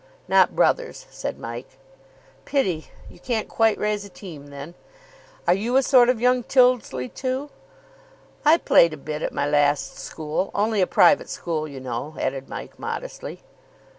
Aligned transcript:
"Not 0.27 0.55
brothers," 0.55 1.05
said 1.11 1.37
Mike. 1.37 1.77
"Pity. 2.43 2.89
You 3.07 3.19
can't 3.19 3.47
quite 3.47 3.77
raise 3.77 4.03
a 4.03 4.09
team, 4.09 4.47
then? 4.47 4.73
Are 5.47 5.53
you 5.53 5.77
a 5.77 5.83
sort 5.83 6.09
of 6.09 6.19
young 6.19 6.41
Tyldesley, 6.41 7.07
too?" 7.07 7.51
"I 8.43 8.57
played 8.57 8.93
a 8.93 8.97
bit 8.97 9.21
at 9.21 9.31
my 9.31 9.45
last 9.47 9.99
school. 9.99 10.49
Only 10.55 10.81
a 10.81 10.87
private 10.87 11.29
school, 11.29 11.67
you 11.67 11.79
know," 11.79 12.15
added 12.19 12.49
Mike 12.49 12.79
modestly. 12.79 13.43